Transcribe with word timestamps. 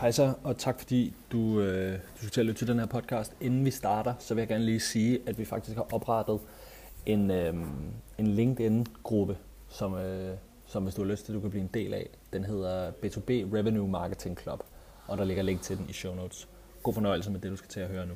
Hej 0.00 0.10
så, 0.10 0.34
og 0.44 0.58
tak 0.58 0.78
fordi 0.78 1.14
du, 1.32 1.60
øh, 1.60 1.92
du 1.92 2.18
skal 2.18 2.30
til 2.30 2.40
at 2.40 2.46
lytte 2.46 2.58
til 2.58 2.68
den 2.68 2.78
her 2.78 2.86
podcast. 2.86 3.32
Inden 3.40 3.64
vi 3.64 3.70
starter, 3.70 4.14
så 4.18 4.34
vil 4.34 4.40
jeg 4.40 4.48
gerne 4.48 4.64
lige 4.64 4.80
sige, 4.80 5.18
at 5.26 5.38
vi 5.38 5.44
faktisk 5.44 5.76
har 5.76 5.86
oprettet 5.92 6.40
en, 7.06 7.30
øh, 7.30 7.54
en 8.18 8.26
LinkedIn-gruppe, 8.26 9.36
som, 9.68 9.94
øh, 9.94 10.36
som 10.66 10.82
hvis 10.82 10.94
du 10.94 11.02
har 11.02 11.10
lyst 11.10 11.26
til, 11.26 11.34
du 11.34 11.40
kan 11.40 11.50
blive 11.50 11.62
en 11.62 11.70
del 11.74 11.94
af. 11.94 12.08
Den 12.32 12.44
hedder 12.44 12.90
B2B 12.90 13.30
Revenue 13.30 13.88
Marketing 13.88 14.38
Club, 14.38 14.62
og 15.06 15.18
der 15.18 15.24
ligger 15.24 15.42
link 15.42 15.62
til 15.62 15.78
den 15.78 15.86
i 15.88 15.92
show 15.92 16.14
notes. 16.14 16.48
God 16.82 16.94
fornøjelse 16.94 17.30
med 17.30 17.40
det, 17.40 17.50
du 17.50 17.56
skal 17.56 17.70
til 17.70 17.80
at 17.80 17.88
høre 17.88 18.06
nu. 18.06 18.14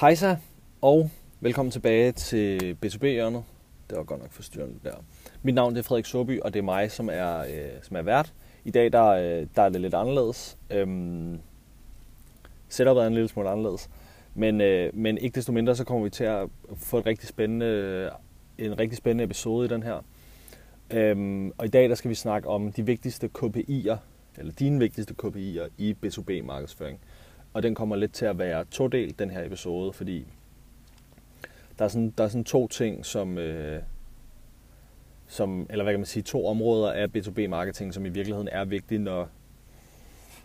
Hejsa, 0.00 0.36
og 0.80 1.10
velkommen 1.40 1.70
tilbage 1.70 2.12
til 2.12 2.76
B2B-hjørnet. 2.84 3.44
Det 3.90 3.98
var 3.98 4.04
godt 4.04 4.20
nok 4.20 4.32
forstyrrende 4.32 4.78
der. 4.84 4.94
Mit 5.42 5.54
navn 5.54 5.76
er 5.76 5.82
Frederik 5.82 6.04
Soby, 6.04 6.40
og 6.40 6.54
det 6.54 6.58
er 6.58 6.64
mig, 6.64 6.90
som 6.90 7.08
er, 7.12 7.38
øh, 7.38 7.82
som 7.82 7.96
er 7.96 8.02
vært. 8.02 8.32
I 8.64 8.70
dag 8.70 8.92
der, 8.92 9.06
øh, 9.06 9.46
der 9.56 9.62
er 9.62 9.68
det 9.68 9.80
lidt 9.80 9.94
anderledes. 9.94 10.58
Øhm, 10.70 11.38
setupet 12.68 13.02
er 13.02 13.06
en 13.06 13.14
lille 13.14 13.28
smule 13.28 13.48
anderledes. 13.48 13.90
Men, 14.34 14.60
øh, 14.60 14.96
men 14.96 15.18
ikke 15.18 15.34
desto 15.34 15.52
mindre, 15.52 15.76
så 15.76 15.84
kommer 15.84 16.04
vi 16.04 16.10
til 16.10 16.24
at 16.24 16.48
få 16.76 16.98
et 16.98 17.06
rigtig 17.06 17.28
spændende, 17.28 18.10
en 18.58 18.78
rigtig 18.78 18.98
spændende 18.98 19.24
episode 19.24 19.66
i 19.66 19.68
den 19.68 19.82
her. 19.82 20.04
Øhm, 20.90 21.52
og 21.58 21.64
i 21.64 21.68
dag 21.68 21.88
der 21.88 21.94
skal 21.94 22.08
vi 22.08 22.14
snakke 22.14 22.48
om 22.48 22.72
de 22.72 22.86
vigtigste 22.86 23.30
KPI'er, 23.38 23.96
eller 24.38 24.52
dine 24.58 24.78
vigtigste 24.78 25.14
KPI'er 25.22 25.68
i 25.78 25.96
B2B-markedsføring. 26.04 27.00
Og 27.52 27.62
den 27.62 27.74
kommer 27.74 27.96
lidt 27.96 28.12
til 28.12 28.24
at 28.24 28.38
være 28.38 28.64
todelt, 28.64 29.18
den 29.18 29.30
her 29.30 29.44
episode, 29.44 29.92
fordi 29.92 30.26
der 31.78 31.84
er 31.84 31.88
sådan, 31.88 32.14
der 32.18 32.24
er 32.24 32.28
sådan 32.28 32.44
to 32.44 32.68
ting, 32.68 33.06
som, 33.06 33.38
øh, 33.38 33.82
som, 35.26 35.66
eller 35.70 35.84
hvad 35.84 35.92
kan 35.92 36.00
man 36.00 36.06
sige, 36.06 36.22
to 36.22 36.46
områder 36.46 36.92
af 36.92 37.06
B2B-marketing, 37.16 37.94
som 37.94 38.06
i 38.06 38.08
virkeligheden 38.08 38.48
er 38.52 38.64
vigtige, 38.64 38.98
når, 38.98 39.28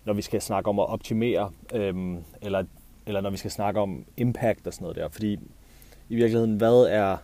når 0.05 0.13
vi 0.13 0.21
skal 0.21 0.41
snakke 0.41 0.69
om 0.69 0.79
at 0.79 0.89
optimere, 0.89 1.51
øhm, 1.73 2.23
eller, 2.41 2.63
eller 3.05 3.21
når 3.21 3.29
vi 3.29 3.37
skal 3.37 3.51
snakke 3.51 3.79
om 3.79 4.05
impact 4.17 4.67
og 4.67 4.73
sådan 4.73 4.83
noget 4.83 4.97
der. 4.97 5.09
Fordi 5.09 5.33
i 6.09 6.15
virkeligheden, 6.15 6.57
hvad 6.57 6.87
er, 6.89 7.17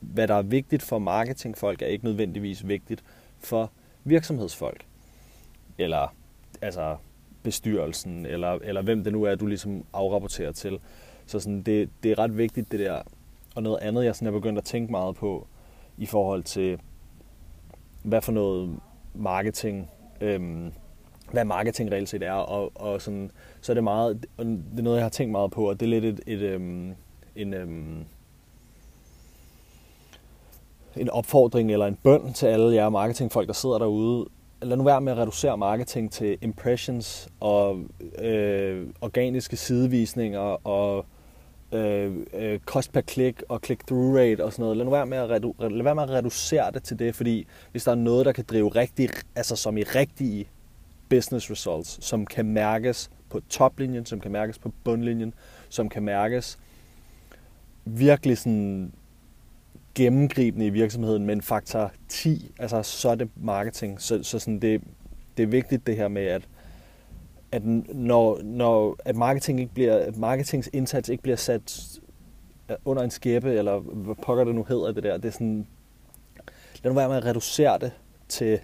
hvad 0.00 0.28
der 0.28 0.34
er 0.34 0.42
vigtigt 0.42 0.82
for 0.82 0.98
marketingfolk, 0.98 1.82
er 1.82 1.86
ikke 1.86 2.04
nødvendigvis 2.04 2.68
vigtigt 2.68 3.04
for 3.38 3.70
virksomhedsfolk. 4.04 4.84
Eller 5.78 6.14
altså 6.62 6.96
bestyrelsen, 7.46 8.26
eller, 8.26 8.58
eller 8.62 8.82
hvem 8.82 9.04
det 9.04 9.12
nu 9.12 9.22
er, 9.22 9.34
du 9.34 9.46
ligesom 9.46 9.84
afrapporterer 9.92 10.52
til. 10.52 10.78
Så 11.26 11.40
sådan, 11.40 11.62
det, 11.62 11.90
det 12.02 12.10
er 12.10 12.18
ret 12.18 12.38
vigtigt 12.38 12.72
det 12.72 12.80
der. 12.80 13.02
Og 13.54 13.62
noget 13.62 13.78
andet, 13.82 14.04
jeg 14.04 14.14
sådan 14.14 14.28
er 14.28 14.32
begyndt 14.32 14.58
at 14.58 14.64
tænke 14.64 14.90
meget 14.90 15.16
på, 15.16 15.46
i 15.98 16.06
forhold 16.06 16.42
til, 16.42 16.80
hvad 18.02 18.22
for 18.22 18.32
noget 18.32 18.76
marketing, 19.14 19.90
øhm, 20.20 20.72
hvad 21.32 21.44
marketing 21.44 21.92
reelt 21.92 22.08
set 22.08 22.22
er, 22.22 22.32
og, 22.32 22.72
og 22.74 23.02
sådan, 23.02 23.30
så 23.60 23.72
er 23.72 23.74
det 23.74 23.84
meget, 23.84 24.26
det 24.38 24.78
er 24.78 24.82
noget, 24.82 24.96
jeg 24.96 25.04
har 25.04 25.10
tænkt 25.10 25.32
meget 25.32 25.50
på, 25.50 25.68
og 25.68 25.80
det 25.80 25.86
er 25.86 25.90
lidt 25.90 26.04
et, 26.04 26.20
et, 26.26 26.40
øhm, 26.40 26.94
en, 27.36 27.54
øhm, 27.54 28.04
en 30.96 31.10
opfordring 31.10 31.72
eller 31.72 31.86
en 31.86 31.98
bøn 32.02 32.32
til 32.32 32.46
alle 32.46 32.74
jer 32.74 32.88
marketingfolk, 32.88 33.46
der 33.46 33.54
sidder 33.54 33.78
derude, 33.78 34.26
lad 34.62 34.76
nu 34.76 34.84
være 34.84 35.00
med 35.00 35.12
at 35.12 35.18
reducere 35.18 35.58
marketing 35.58 36.12
til 36.12 36.38
impressions 36.40 37.28
og 37.40 37.80
øh, 38.18 38.86
organiske 39.00 39.56
sidevisninger 39.56 40.66
og 40.66 41.06
øh, 41.72 42.16
øh, 42.34 42.60
cost 42.60 42.92
per 42.92 43.00
click 43.00 43.44
og 43.48 43.60
click-through 43.66 44.16
rate 44.16 44.44
og 44.44 44.52
sådan 44.52 44.62
noget. 44.62 44.76
Lad 44.76 44.84
nu 44.84 44.90
være 44.90 45.06
med 45.06 45.18
at, 45.18 45.30
redu- 45.30 45.68
lad 45.68 45.82
være 45.82 45.94
med 45.94 46.02
at 46.02 46.10
reducere 46.10 46.70
det 46.70 46.82
til 46.82 46.98
det, 46.98 47.14
fordi 47.14 47.46
hvis 47.70 47.84
der 47.84 47.90
er 47.90 47.96
noget, 47.96 48.26
der 48.26 48.32
kan 48.32 48.44
drive 48.44 48.68
rigtig, 48.68 49.08
altså 49.36 49.56
som 49.56 49.76
i 49.76 49.82
rigtige 49.82 50.48
business 51.08 51.50
results, 51.50 52.04
som 52.04 52.26
kan 52.26 52.46
mærkes 52.46 53.10
på 53.30 53.40
toplinjen, 53.48 54.06
som 54.06 54.20
kan 54.20 54.32
mærkes 54.32 54.58
på 54.58 54.72
bundlinjen, 54.84 55.34
som 55.68 55.88
kan 55.88 56.02
mærkes 56.02 56.58
virkelig 57.84 58.38
sådan 58.38 58.92
gennemgribende 59.96 60.66
i 60.66 60.70
virksomheden, 60.70 61.26
men 61.26 61.42
faktor 61.42 61.92
10, 62.08 62.52
altså 62.58 62.82
så 62.82 63.08
er 63.08 63.14
det 63.14 63.28
marketing. 63.36 64.00
Så, 64.00 64.22
så 64.22 64.38
sådan 64.38 64.58
det, 64.58 64.82
det 65.36 65.42
er 65.42 65.46
vigtigt 65.46 65.86
det 65.86 65.96
her 65.96 66.08
med, 66.08 66.22
at, 66.22 66.48
at 67.52 67.64
når, 67.64 68.42
når 68.42 68.96
at 69.04 69.16
marketing 69.16 69.60
ikke 69.60 69.74
bliver, 69.74 69.96
at 69.98 70.16
marketingsindsats 70.16 71.08
ikke 71.08 71.22
bliver 71.22 71.36
sat 71.36 71.98
øh, 72.70 72.76
under 72.84 73.02
en 73.02 73.10
skæppe, 73.10 73.52
eller 73.52 73.78
hvad 73.78 74.14
pokker 74.14 74.44
det 74.44 74.54
nu 74.54 74.64
hedder 74.68 74.92
det 74.92 75.02
der, 75.02 75.16
det 75.16 75.28
er 75.28 75.32
sådan, 75.32 75.66
lad 76.82 76.90
nu 76.90 76.94
være 76.94 77.08
med 77.08 77.16
at 77.16 77.24
reducere 77.24 77.78
det 77.78 77.92
til 78.28 78.60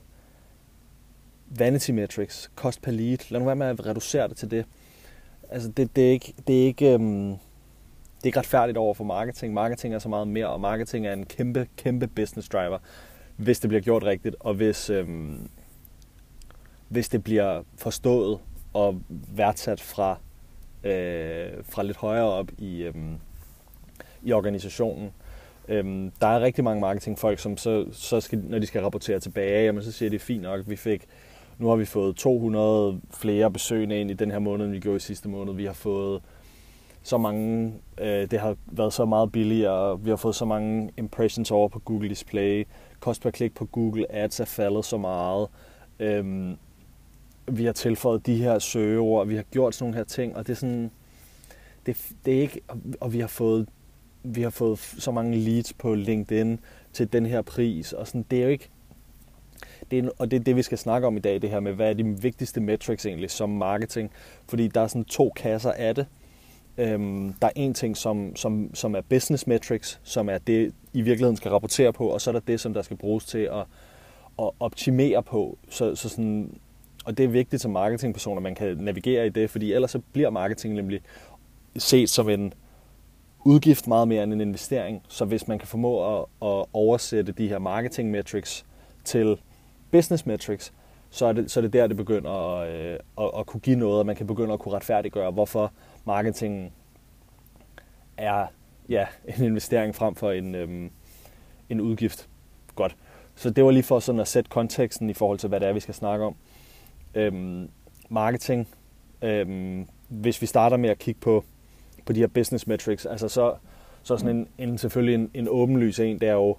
vanity 1.59 1.91
metrics, 1.91 2.51
cost 2.57 2.83
per 2.83 2.93
lead. 2.93 3.19
Lad 3.31 3.41
nu 3.41 3.47
være 3.47 3.57
med 3.57 3.67
at 3.67 3.87
reducere 3.87 4.29
det 4.29 4.37
til 4.37 4.51
det. 4.51 4.65
Altså 5.51 5.69
det, 5.69 5.97
det 5.97 6.07
er 6.07 6.11
ikke, 6.11 6.35
det 6.47 6.63
er 6.63 6.67
ikke 6.67 6.95
øhm, 6.95 7.37
det 8.23 8.27
er 8.27 8.29
ikke 8.29 8.39
retfærdigt 8.39 8.79
over 8.79 8.95
for 8.95 9.05
marketing. 9.05 9.55
Marketing 9.55 9.95
er 9.95 9.99
så 9.99 10.09
meget 10.09 10.29
mere, 10.29 10.47
og 10.49 10.61
marketing 10.61 11.07
er 11.07 11.13
en 11.13 11.27
kæmpe, 11.27 11.69
kæmpe 11.77 12.07
business 12.07 12.49
driver, 12.49 12.79
hvis 13.37 13.61
det 13.61 13.69
bliver 13.69 13.81
gjort 13.81 14.05
rigtigt, 14.05 14.37
og 14.41 14.55
hvis, 14.55 14.91
øhm, 14.91 15.49
hvis 16.89 17.09
det 17.09 17.25
bliver 17.25 17.63
forstået 17.77 18.39
og 18.73 19.01
værdsat 19.09 19.81
fra, 19.81 20.19
øh, 20.85 21.51
fra 21.65 21.83
lidt 21.83 21.97
højere 21.97 22.25
op 22.25 22.51
i, 22.59 22.83
øhm, 22.83 23.17
i 24.23 24.33
organisationen. 24.33 25.11
Øhm, 25.69 26.13
der 26.21 26.27
er 26.27 26.41
rigtig 26.41 26.65
mange 26.65 26.81
marketingfolk, 26.81 27.39
som 27.39 27.57
så, 27.57 27.87
så 27.93 28.21
skal, 28.21 28.39
når 28.39 28.59
de 28.59 28.67
skal 28.67 28.83
rapportere 28.83 29.21
tilbage, 29.21 29.65
jamen, 29.65 29.83
så 29.83 29.93
siger 29.93 30.11
de, 30.11 30.19
fint 30.19 30.43
nok, 30.43 30.61
vi 30.67 30.77
fik, 30.77 31.07
nu 31.59 31.69
har 31.69 31.77
vi 31.77 31.85
fået 31.85 32.17
200 32.17 33.01
flere 33.15 33.51
besøgende 33.51 34.01
ind 34.01 34.11
i 34.11 34.15
den 34.15 34.31
her 34.31 34.39
måned, 34.39 34.65
end 34.65 34.73
vi 34.73 34.81
gjorde 34.81 34.97
i 34.97 35.01
sidste 35.01 35.29
måned. 35.29 35.55
Vi 35.55 35.65
har 35.65 35.73
fået 35.73 36.23
så 37.03 37.19
mange, 37.19 37.75
øh, 38.01 38.31
det 38.31 38.41
har 38.41 38.57
været 38.67 38.93
så 38.93 39.05
meget 39.05 39.33
billigere, 39.33 40.01
vi 40.01 40.11
har 40.11 40.17
fået 40.17 40.35
så 40.35 40.45
mange 40.45 40.91
impressions 40.97 41.51
over 41.51 41.69
på 41.69 41.79
Google 41.79 42.09
Display, 42.09 42.67
kost 43.01 43.23
per 43.23 43.31
klik 43.31 43.55
på 43.55 43.65
Google 43.65 44.13
Ads 44.13 44.41
er 44.41 44.45
faldet 44.45 44.85
så 44.85 44.97
meget, 44.97 45.49
øhm, 45.99 46.57
vi 47.47 47.65
har 47.65 47.73
tilføjet 47.73 48.27
de 48.27 48.37
her 48.37 48.59
søgeord, 48.59 49.27
vi 49.27 49.37
har 49.37 49.43
gjort 49.43 49.75
sådan 49.75 49.85
nogle 49.85 49.97
her 49.97 50.05
ting, 50.05 50.37
og 50.37 50.47
det 50.47 50.53
er 50.53 50.57
sådan, 50.57 50.91
det, 51.87 52.13
det 52.25 52.37
er 52.37 52.41
ikke, 52.41 52.61
og 53.01 53.13
vi 53.13 53.21
har 53.21 53.29
fået 53.29 53.69
vi 54.25 54.43
har 54.43 54.51
fået 54.51 54.79
så 54.79 55.11
mange 55.11 55.37
leads 55.37 55.73
på 55.73 55.95
LinkedIn 55.95 56.61
til 56.93 57.13
den 57.13 57.27
her 57.27 57.43
pris, 57.43 57.93
og 57.93 58.07
sådan, 58.07 58.25
det 58.31 58.39
er 58.39 58.43
jo 58.43 58.49
ikke, 58.49 58.69
det 59.91 59.99
er, 59.99 60.11
og 60.19 60.31
det 60.31 60.41
er 60.41 60.45
det, 60.45 60.57
vi 60.57 60.63
skal 60.63 60.79
snakke 60.79 61.07
om 61.07 61.17
i 61.17 61.21
dag, 61.21 61.43
det 61.43 61.51
her 61.51 61.61
med, 61.61 61.73
hvad 61.73 61.91
er 61.91 61.95
de 61.95 62.05
vigtigste 62.05 62.61
metrics 62.61 63.07
egentlig 63.07 63.31
som 63.31 63.51
marketing, 63.51 64.11
fordi 64.49 64.69
der 64.69 64.81
er 64.81 64.87
sådan 64.87 65.05
to 65.05 65.33
kasser 65.37 65.73
af 65.73 65.95
det, 65.95 66.07
Øhm, 66.79 67.33
der 67.33 67.47
er 67.47 67.53
en 67.57 67.75
ting, 67.75 67.97
som, 67.97 68.37
som, 68.37 68.75
som 68.75 68.95
er 68.95 69.01
business 69.01 69.47
metrics, 69.47 70.01
som 70.03 70.29
er 70.29 70.39
det, 70.39 70.73
I 70.93 71.03
virkeligheden 71.03 71.37
skal 71.37 71.51
rapportere 71.51 71.93
på, 71.93 72.09
og 72.09 72.21
så 72.21 72.31
er 72.31 72.33
der 72.33 72.41
det, 72.41 72.61
som 72.61 72.75
der 72.75 72.83
skal 72.83 72.97
bruges 72.97 73.25
til 73.25 73.39
at, 73.39 73.65
at 74.39 74.51
optimere 74.61 75.23
på. 75.23 75.59
Så, 75.69 75.95
så 75.95 76.09
sådan, 76.09 76.59
og 77.05 77.19
det 77.19 77.25
er 77.25 77.29
vigtigt 77.29 77.63
som 77.63 77.71
marketingperson, 77.71 78.37
at 78.37 78.43
man 78.43 78.55
kan 78.55 78.77
navigere 78.77 79.27
i 79.27 79.31
det, 79.31 79.51
fordi 79.51 79.73
ellers 79.73 79.91
så 79.91 80.01
bliver 80.13 80.31
marketing 80.31 80.75
nemlig 80.75 81.01
set 81.77 82.11
som 82.11 82.29
en 82.29 82.55
udgift 83.45 83.87
meget 83.87 84.09
mere 84.09 84.23
end 84.23 84.33
en 84.33 84.41
investering. 84.41 85.03
Så 85.09 85.25
hvis 85.25 85.49
man 85.49 85.59
kan 85.59 85.69
formå 85.69 86.19
at, 86.19 86.25
at 86.43 86.65
oversætte 86.73 87.33
de 87.33 87.49
her 87.49 87.59
marketing 87.59 88.11
metrics 88.11 88.67
til 89.05 89.41
business 89.91 90.27
metrics, 90.27 90.73
så 91.13 91.27
er 91.27 91.33
det, 91.33 91.51
så 91.51 91.61
er 91.61 91.63
det 91.63 91.73
der, 91.73 91.87
det 91.87 91.97
begynder 91.97 92.31
at, 92.31 92.75
øh, 92.75 92.99
at, 93.19 93.31
at 93.39 93.47
kunne 93.47 93.61
give 93.61 93.77
noget, 93.77 93.99
og 93.99 94.07
man 94.07 94.17
kan 94.17 94.27
begynde 94.27 94.53
at 94.53 94.61
kunne 94.61 94.75
retfærdiggøre, 94.75 95.31
hvorfor 95.31 95.73
marketing 96.05 96.73
er 98.17 98.47
ja, 98.89 99.07
en 99.39 99.45
investering 99.45 99.95
frem 99.95 100.15
for 100.15 100.31
en, 100.31 100.55
øhm, 100.55 100.91
en 101.69 101.81
udgift. 101.81 102.29
Godt. 102.75 102.97
Så 103.35 103.51
det 103.51 103.65
var 103.65 103.71
lige 103.71 103.83
for 103.83 104.01
sådan 104.01 104.21
at 104.21 104.29
sætte 104.29 104.51
konteksten 104.51 105.11
i 105.11 105.13
forhold 105.13 105.39
til, 105.39 105.49
hvad 105.49 105.61
det 105.61 105.69
er, 105.69 105.73
vi 105.73 105.81
skal 105.81 105.95
snakke 105.95 106.25
om. 106.25 106.35
Øhm, 107.15 107.69
marketing. 108.09 108.69
Øhm, 109.23 109.89
hvis 110.09 110.43
vi 110.43 110.47
starter 110.47 110.77
med 110.77 110.91
at 110.91 110.99
kigge 110.99 111.21
på, 111.21 111.45
på 112.05 112.13
de 112.13 112.21
her 112.21 112.27
business 112.27 112.67
metrics, 112.67 113.07
altså 113.07 113.29
så, 113.29 113.55
så 114.03 114.17
sådan 114.17 114.37
en, 114.37 114.49
en 114.59 114.79
selvfølgelig 114.79 115.15
en, 115.15 115.31
en 115.35 115.49
åbenlys 115.51 116.01
en, 116.01 116.21
det 116.21 116.29
er 116.29 116.33
jo 116.33 116.57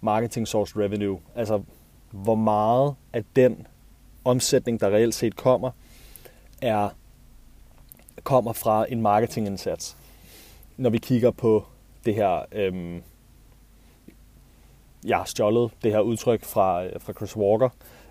marketing 0.00 0.48
source 0.48 0.78
revenue. 0.78 1.18
Altså 1.34 1.62
hvor 2.10 2.34
meget 2.34 2.94
af 3.12 3.24
den 3.36 3.66
omsætning, 4.24 4.80
der 4.80 4.90
reelt 4.90 5.14
set 5.14 5.36
kommer, 5.36 5.70
er 6.62 6.88
kommer 8.22 8.52
fra 8.52 8.86
en 8.88 9.02
marketingindsats. 9.02 9.96
Når 10.76 10.90
vi 10.90 10.98
kigger 10.98 11.30
på 11.30 11.64
det 12.06 12.14
her, 12.14 12.44
øhm, 12.52 13.02
jeg 15.04 15.16
har 15.16 15.24
stjålet 15.24 15.70
det 15.82 15.92
her 15.92 16.00
udtryk 16.00 16.44
fra, 16.44 16.84
øh, 16.84 17.00
fra 17.00 17.12
Chris 17.12 17.36
Walker, 17.36 17.68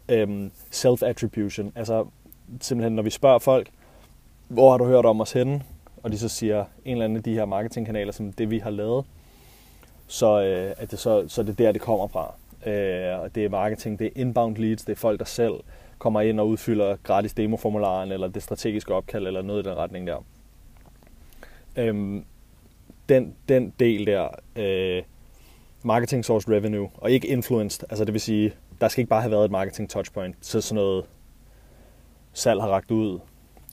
øhm, 0.10 0.52
self-attribution. 0.72 1.72
Altså 1.76 2.06
simpelthen, 2.62 2.96
når 2.96 3.04
vi 3.04 3.10
spørger 3.10 3.40
folk, 3.40 3.70
hvor 4.48 4.72
har 4.72 4.78
du 4.78 4.86
hørt 4.86 5.06
om 5.06 5.22
os 5.22 5.32
henne? 5.32 5.64
Og 6.04 6.12
de 6.12 6.20
så 6.20 6.30
siger 6.30 6.66
en 6.86 6.92
eller 6.92 7.06
anden 7.06 7.18
af 7.18 7.24
de 7.24 7.34
her 7.34 7.46
marketingkanaler, 7.46 8.12
som 8.12 8.34
det 8.34 8.50
vi 8.50 8.60
har 8.60 8.70
lavet, 8.70 9.06
så, 10.08 10.42
øh, 10.42 10.74
at 10.78 10.92
det 10.92 11.00
så, 11.00 11.28
så 11.28 11.44
det 11.44 11.50
er 11.50 11.54
der, 11.54 11.72
det 11.72 11.82
kommer 11.82 12.08
fra. 12.08 12.34
Øh, 12.66 13.20
og 13.20 13.36
det 13.36 13.46
er 13.46 13.50
marketing, 13.50 14.00
det 14.00 14.08
er 14.08 14.12
inbound 14.16 14.58
leads, 14.58 14.82
det 14.82 14.92
er 14.92 14.96
folk, 14.96 15.20
der 15.20 15.26
selv 15.26 15.54
kommer 16.04 16.22
ind 16.22 16.40
og 16.40 16.48
udfylder 16.48 16.96
gratis 17.04 17.34
demoformularen, 17.34 18.12
eller 18.12 18.28
det 18.28 18.44
strategiske 18.44 18.94
opkald, 18.94 19.28
eller 19.28 19.42
noget 19.42 19.66
i 19.66 19.70
den 19.70 19.78
retning 19.78 20.08
der. 20.08 20.26
Øhm, 21.76 22.26
den, 23.10 23.36
den 23.50 23.74
del 23.80 24.06
der, 24.06 24.28
øh, 24.56 25.04
marketing 25.84 26.26
source 26.26 26.52
revenue, 26.52 26.90
og 26.94 27.12
ikke 27.12 27.28
influenced, 27.28 27.88
altså 27.90 28.06
det 28.06 28.14
vil 28.14 28.22
sige, 28.22 28.54
der 28.82 28.88
skal 28.88 29.02
ikke 29.02 29.10
bare 29.10 29.22
have 29.22 29.32
været 29.32 29.46
et 29.46 29.52
marketing 29.52 29.90
touchpoint, 29.90 30.36
så 30.42 30.62
sådan 30.62 30.76
noget 30.76 31.06
salg 32.34 32.62
har 32.62 32.70
ragt 32.70 32.92
ud, 32.92 33.20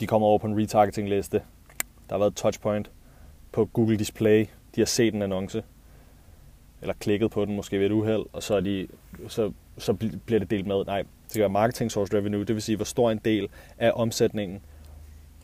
de 0.00 0.06
kommer 0.06 0.28
over 0.28 0.38
på 0.38 0.46
en 0.46 0.60
retargeting 0.62 1.08
liste, 1.08 1.38
der 2.08 2.14
har 2.14 2.18
været 2.18 2.30
et 2.30 2.36
touchpoint 2.36 2.90
på 3.52 3.64
Google 3.64 3.98
Display, 3.98 4.46
de 4.74 4.80
har 4.80 4.86
set 4.86 5.14
en 5.14 5.22
annonce, 5.22 5.64
eller 6.80 6.94
klikket 6.94 7.30
på 7.30 7.44
den 7.44 7.56
måske 7.56 7.78
ved 7.78 7.86
et 7.86 7.92
uheld, 7.92 8.26
og 8.32 8.42
så, 8.42 8.54
er 8.54 8.60
de, 8.60 8.88
så, 9.28 9.52
så 9.78 9.92
bliver 10.26 10.38
det 10.38 10.50
delt 10.50 10.66
med. 10.66 10.84
Nej, 10.84 10.98
det 11.02 11.08
skal 11.28 11.40
være 11.40 11.48
marketing 11.48 11.90
source 11.92 12.16
revenue, 12.16 12.44
det 12.44 12.54
vil 12.54 12.62
sige, 12.62 12.76
hvor 12.76 12.84
stor 12.84 13.10
en 13.10 13.20
del 13.24 13.48
af 13.78 13.92
omsætningen 13.94 14.60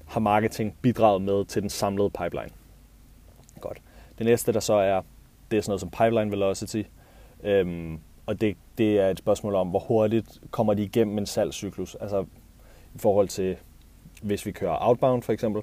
har 0.06 0.20
marketing 0.20 0.76
bidraget 0.82 1.22
med 1.22 1.44
til 1.44 1.62
den 1.62 1.70
samlede 1.70 2.10
pipeline. 2.10 2.50
Godt. 3.60 3.78
Det 4.18 4.26
næste, 4.26 4.52
der 4.52 4.60
så 4.60 4.74
er, 4.74 5.02
det 5.50 5.56
er 5.56 5.60
sådan 5.62 5.70
noget 5.70 5.80
som 5.80 5.90
pipeline 5.90 6.30
velocity, 6.30 6.82
øhm, 7.44 7.98
og 8.26 8.40
det, 8.40 8.56
det 8.78 9.00
er 9.00 9.08
et 9.08 9.18
spørgsmål 9.18 9.54
om, 9.54 9.68
hvor 9.68 9.78
hurtigt 9.78 10.40
kommer 10.50 10.74
de 10.74 10.82
igennem 10.82 11.18
en 11.18 11.26
salgscyklus. 11.26 11.94
Altså 11.94 12.24
i 12.94 12.98
forhold 12.98 13.28
til, 13.28 13.56
hvis 14.22 14.46
vi 14.46 14.52
kører 14.52 14.76
outbound 14.80 15.22
for 15.22 15.32
eksempel, 15.32 15.62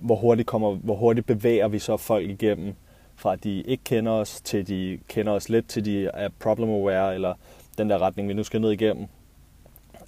hvor 0.00 0.14
hurtigt, 0.14 0.48
kommer, 0.48 0.74
hvor 0.74 0.94
hurtigt 0.94 1.26
bevæger 1.26 1.68
vi 1.68 1.78
så 1.78 1.96
folk 1.96 2.30
igennem 2.30 2.74
fra 3.16 3.32
at 3.32 3.44
de 3.44 3.62
ikke 3.62 3.84
kender 3.84 4.12
os, 4.12 4.40
til 4.40 4.68
de 4.68 4.98
kender 5.08 5.32
os 5.32 5.48
lidt, 5.48 5.68
til 5.68 5.84
de 5.84 6.06
er 6.06 6.28
problem 6.40 6.70
aware, 6.70 7.14
eller 7.14 7.34
den 7.80 7.90
der 7.90 7.98
retning, 7.98 8.28
vi 8.28 8.34
nu 8.34 8.42
skal 8.42 8.60
ned 8.60 8.70
igennem, 8.70 9.06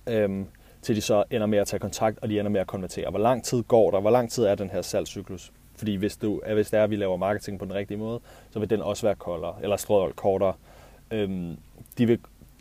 øhm, 0.06 0.46
til 0.82 0.96
de 0.96 1.00
så 1.00 1.24
ender 1.30 1.46
med 1.46 1.58
at 1.58 1.66
tage 1.66 1.80
kontakt, 1.80 2.18
og 2.22 2.28
de 2.28 2.38
ender 2.38 2.50
med 2.50 2.60
at 2.60 2.66
konvertere. 2.66 3.10
Hvor 3.10 3.18
lang 3.18 3.44
tid 3.44 3.62
går 3.62 3.90
der? 3.90 4.00
Hvor 4.00 4.10
lang 4.10 4.30
tid 4.30 4.44
er 4.44 4.54
den 4.54 4.70
her 4.70 4.82
salgscyklus? 4.82 5.52
Fordi 5.76 5.94
hvis, 5.94 6.16
du, 6.16 6.40
hvis 6.54 6.70
det 6.70 6.78
er, 6.78 6.84
at 6.84 6.90
vi 6.90 6.96
laver 6.96 7.16
marketing 7.16 7.58
på 7.58 7.64
den 7.64 7.74
rigtige 7.74 7.98
måde, 7.98 8.20
så 8.50 8.58
vil 8.58 8.70
den 8.70 8.82
også 8.82 9.06
være 9.06 9.14
koldere, 9.14 9.54
eller 9.62 9.76
strøget 9.76 10.16
kortere. 10.16 10.54
Øhm, 11.10 11.56
de, 11.98 12.06
vil, 12.06 12.18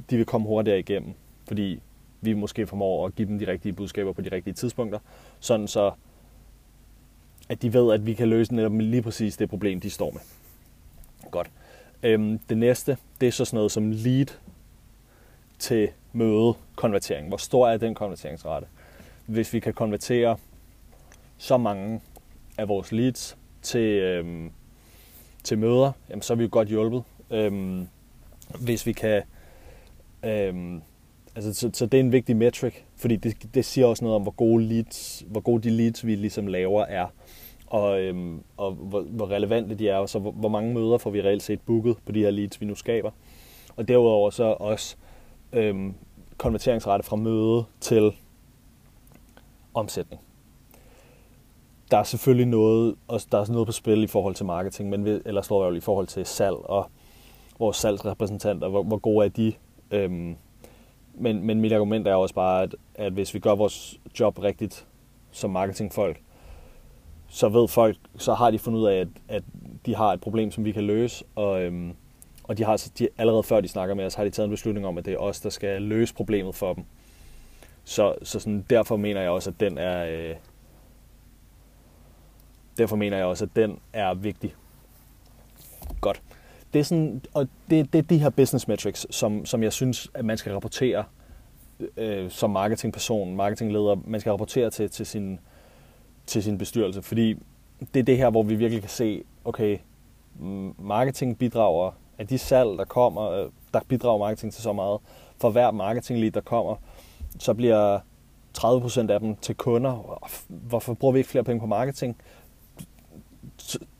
de 0.09 0.17
vil 0.17 0.25
komme 0.25 0.47
hurtigere 0.47 0.79
igennem, 0.79 1.13
fordi 1.47 1.81
vi 2.21 2.33
måske 2.33 2.67
formår 2.67 3.05
at 3.05 3.15
give 3.15 3.27
dem 3.27 3.39
de 3.39 3.47
rigtige 3.47 3.73
budskaber 3.73 4.13
på 4.13 4.21
de 4.21 4.31
rigtige 4.31 4.53
tidspunkter, 4.53 4.99
sådan 5.39 5.67
så 5.67 5.91
at 7.49 7.61
de 7.61 7.73
ved, 7.73 7.93
at 7.93 8.05
vi 8.05 8.13
kan 8.13 8.29
løse 8.29 8.55
netop 8.55 8.71
lige 8.73 9.01
præcis 9.01 9.37
det 9.37 9.49
problem, 9.49 9.79
de 9.79 9.89
står 9.89 10.11
med. 10.11 10.21
Godt. 11.31 11.51
Øhm, 12.03 12.39
det 12.49 12.57
næste, 12.57 12.97
det 13.21 13.27
er 13.27 13.31
så 13.31 13.45
sådan 13.45 13.57
noget 13.57 13.71
som 13.71 13.91
lead 13.91 14.25
til 15.61 15.89
møde 16.13 16.53
konvertering. 16.75 17.27
Hvor 17.27 17.37
stor 17.37 17.67
er 17.67 17.77
den 17.77 17.95
konverteringsrate? 17.95 18.65
Hvis 19.25 19.53
vi 19.53 19.59
kan 19.59 19.73
konvertere 19.73 20.37
så 21.37 21.57
mange 21.57 22.01
af 22.57 22.67
vores 22.67 22.91
leads 22.91 23.37
til, 23.61 23.99
øhm, 24.01 24.51
til 25.43 25.57
møder, 25.57 25.91
jamen, 26.09 26.21
så 26.21 26.33
er 26.33 26.37
vi 26.37 26.43
jo 26.43 26.49
godt 26.51 26.67
hjulpet. 26.67 27.03
Øhm, 27.31 27.87
hvis 28.59 28.85
vi 28.85 28.93
kan... 28.93 29.21
Øhm, 30.23 30.81
altså, 31.35 31.53
så, 31.53 31.69
så 31.73 31.85
det 31.85 31.97
er 31.97 32.03
en 32.03 32.11
vigtig 32.11 32.35
metric, 32.35 32.73
fordi 32.95 33.15
det, 33.15 33.53
det 33.53 33.65
siger 33.65 33.87
også 33.87 34.03
noget 34.03 34.15
om, 34.15 34.21
hvor 34.21 34.31
gode, 34.31 34.63
leads, 34.63 35.23
hvor 35.27 35.41
gode 35.41 35.63
de 35.63 35.69
leads, 35.69 36.05
vi 36.05 36.15
ligesom 36.15 36.47
laver, 36.47 36.85
er 36.85 37.07
og, 37.71 38.01
øhm, 38.01 38.43
og 38.57 38.71
hvor, 38.71 39.01
hvor 39.01 39.31
relevante 39.31 39.75
de 39.75 39.89
er, 39.89 39.97
og 39.97 40.09
så 40.09 40.19
hvor, 40.19 40.31
hvor 40.31 40.49
mange 40.49 40.73
møder 40.73 40.97
får 40.97 41.09
vi 41.09 41.21
reelt 41.21 41.43
set 41.43 41.61
booket 41.61 41.97
på 42.05 42.11
de 42.11 42.19
her 42.19 42.31
leads, 42.31 42.61
vi 42.61 42.65
nu 42.65 42.75
skaber. 42.75 43.11
Og 43.75 43.87
derudover 43.87 44.29
så 44.29 44.43
også 44.43 44.95
øhm, 45.53 45.93
konverteringsrate 46.37 47.03
fra 47.03 47.15
møde 47.15 47.65
til 47.81 48.13
omsætning. 49.73 50.21
Der 51.91 51.97
er 51.97 52.03
selvfølgelig 52.03 52.45
noget, 52.45 52.95
og 53.07 53.21
der 53.31 53.37
er 53.37 53.51
noget 53.51 53.67
på 53.67 53.71
spil 53.71 54.03
i 54.03 54.07
forhold 54.07 54.35
til 54.35 54.45
marketing, 54.45 54.89
men 54.89 55.05
vi, 55.05 55.19
eller 55.25 55.41
står 55.41 55.65
jo 55.65 55.73
i 55.73 55.79
forhold 55.79 56.07
til 56.07 56.25
salg 56.25 56.55
og 56.55 56.89
vores 57.59 57.77
salgsrepræsentanter, 57.77 58.69
hvor, 58.69 58.83
hvor 58.83 58.97
gode 58.97 59.25
er 59.25 59.29
de. 59.29 59.53
Øhm, 59.91 60.35
men, 61.13 61.45
men 61.45 61.61
mit 61.61 61.71
argument 61.71 62.07
er 62.07 62.15
også 62.15 62.35
bare, 62.35 62.63
at, 62.63 62.75
at 62.95 63.13
hvis 63.13 63.33
vi 63.33 63.39
gør 63.39 63.55
vores 63.55 63.99
job 64.19 64.39
rigtigt 64.39 64.87
som 65.31 65.49
marketingfolk, 65.49 66.21
så 67.27 67.49
ved 67.49 67.67
folk, 67.67 67.97
så 68.17 68.33
har 68.33 68.51
de 68.51 68.59
fundet 68.59 68.79
ud 68.79 68.87
af, 68.87 68.99
at, 68.99 69.07
at 69.27 69.43
de 69.85 69.95
har 69.95 70.13
et 70.13 70.21
problem, 70.21 70.51
som 70.51 70.65
vi 70.65 70.71
kan 70.71 70.83
løse, 70.83 71.25
og, 71.35 71.61
øhm, 71.61 71.95
og 72.51 72.57
de 72.57 72.63
har 72.63 72.87
de, 72.99 73.07
allerede 73.17 73.43
før 73.43 73.61
de 73.61 73.67
snakker 73.67 73.95
med 73.95 74.05
os, 74.05 74.13
har 74.13 74.23
de 74.23 74.29
taget 74.29 74.45
en 74.45 74.51
beslutning 74.51 74.87
om, 74.87 74.97
at 74.97 75.05
det 75.05 75.13
er 75.13 75.17
os, 75.17 75.39
der 75.39 75.49
skal 75.49 75.81
løse 75.81 76.13
problemet 76.13 76.55
for 76.55 76.73
dem. 76.73 76.83
Så, 77.83 78.15
så 78.23 78.39
sådan, 78.39 78.65
derfor 78.69 78.97
mener 78.97 79.21
jeg 79.21 79.29
også, 79.29 79.49
at 79.49 79.59
den 79.59 79.77
er 79.77 80.05
øh, 80.05 80.35
derfor 82.77 82.95
mener 82.95 83.17
jeg 83.17 83.25
også, 83.25 83.45
at 83.45 83.55
den 83.55 83.79
er 83.93 84.13
vigtig. 84.13 84.55
Godt. 86.01 86.21
Det 86.73 86.79
er, 86.79 86.83
sådan, 86.83 87.21
og 87.33 87.47
det, 87.69 87.93
det 87.93 87.99
er 87.99 88.03
de 88.03 88.17
her 88.17 88.29
business 88.29 88.67
metrics, 88.67 89.15
som, 89.15 89.45
som 89.45 89.63
jeg 89.63 89.73
synes, 89.73 90.11
at 90.13 90.25
man 90.25 90.37
skal 90.37 90.53
rapportere 90.53 91.03
øh, 91.97 92.31
som 92.31 92.49
marketingperson, 92.49 93.35
marketingleder. 93.35 93.95
Man 94.05 94.19
skal 94.19 94.29
rapportere 94.29 94.69
til, 94.69 94.89
til 94.89 95.05
sin 95.05 95.39
til 96.25 96.43
sin 96.43 96.57
bestyrelse, 96.57 97.01
fordi 97.01 97.37
det 97.93 97.99
er 97.99 98.03
det 98.03 98.17
her, 98.17 98.29
hvor 98.29 98.43
vi 98.43 98.55
virkelig 98.55 98.81
kan 98.81 98.89
se, 98.89 99.23
okay, 99.45 99.77
marketing 100.79 101.37
bidrager, 101.37 101.91
at 102.21 102.29
de 102.29 102.37
salg, 102.37 102.77
der 102.77 102.85
kommer, 102.85 103.31
øh, 103.31 103.49
der 103.73 103.79
bidrager 103.87 104.19
marketing 104.19 104.53
til 104.53 104.63
så 104.63 104.73
meget. 104.73 104.99
For 105.37 105.49
hver 105.49 105.71
marketing 105.71 106.19
lead, 106.19 106.31
der 106.31 106.41
kommer, 106.41 106.75
så 107.39 107.53
bliver 107.53 107.99
30% 108.57 109.11
af 109.11 109.19
dem 109.19 109.35
til 109.35 109.55
kunder. 109.55 110.19
Hvorfor 110.47 110.93
bruger 110.93 111.11
vi 111.11 111.19
ikke 111.19 111.29
flere 111.29 111.43
penge 111.43 111.59
på 111.59 111.65
marketing? 111.65 112.17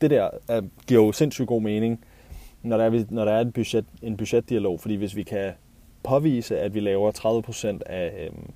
Det 0.02 0.10
der 0.10 0.30
er, 0.48 0.62
giver 0.88 1.06
jo 1.06 1.12
sindssygt 1.12 1.48
god 1.48 1.62
mening, 1.62 2.06
når 2.64 2.78
der 2.78 2.86
er, 2.86 3.06
når 3.10 3.26
der 3.26 3.32
er 3.32 3.42
en, 3.42 3.52
budget, 3.52 3.86
en 4.02 4.18
budgetdialog, 4.18 4.80
fordi 4.80 4.96
hvis 4.96 5.16
vi 5.16 5.24
kan 5.24 5.52
påvise, 6.04 6.60
at 6.60 6.74
vi 6.74 6.80
laver 6.80 7.12
30% 7.12 7.80
af, 7.86 8.26
øhm, 8.26 8.52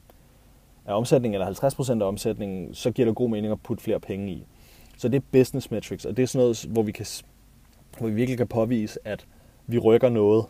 af 0.85 0.93
omsætningen, 0.93 1.41
eller 1.41 1.99
50% 1.99 2.01
af 2.01 2.07
omsætningen, 2.07 2.73
så 2.73 2.91
giver 2.91 3.05
det 3.05 3.15
god 3.15 3.29
mening 3.29 3.51
at 3.51 3.61
putte 3.61 3.83
flere 3.83 3.99
penge 3.99 4.31
i. 4.31 4.45
Så 4.97 5.07
det 5.07 5.17
er 5.17 5.25
business 5.31 5.71
metrics, 5.71 6.05
og 6.05 6.17
det 6.17 6.23
er 6.23 6.27
sådan 6.27 6.43
noget, 6.43 6.65
hvor 6.69 6.83
vi, 6.83 6.91
kan, 6.91 7.05
hvor 7.97 8.07
vi 8.07 8.13
virkelig 8.13 8.37
kan 8.37 8.47
påvise, 8.47 8.99
at 9.05 9.25
vi 9.67 9.79
rykker 9.79 10.09
noget 10.09 10.45